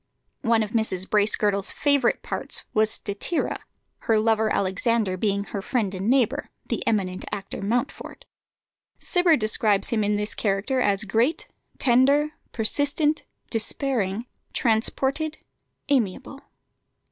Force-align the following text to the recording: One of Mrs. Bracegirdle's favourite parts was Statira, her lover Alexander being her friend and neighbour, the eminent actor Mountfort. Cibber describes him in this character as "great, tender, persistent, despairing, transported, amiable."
One 0.41 0.63
of 0.63 0.71
Mrs. 0.71 1.07
Bracegirdle's 1.07 1.69
favourite 1.71 2.23
parts 2.23 2.63
was 2.73 2.89
Statira, 2.89 3.59
her 3.99 4.19
lover 4.19 4.51
Alexander 4.51 5.15
being 5.15 5.43
her 5.43 5.61
friend 5.61 5.93
and 5.93 6.09
neighbour, 6.09 6.49
the 6.65 6.81
eminent 6.87 7.23
actor 7.31 7.61
Mountfort. 7.61 8.25
Cibber 8.99 9.37
describes 9.37 9.89
him 9.89 10.03
in 10.03 10.15
this 10.15 10.33
character 10.33 10.81
as 10.81 11.03
"great, 11.03 11.45
tender, 11.77 12.31
persistent, 12.51 13.25
despairing, 13.51 14.25
transported, 14.53 15.37
amiable." 15.87 16.41